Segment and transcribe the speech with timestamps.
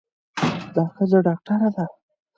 [0.75, 1.85] دا ښځه ډاکټره ده.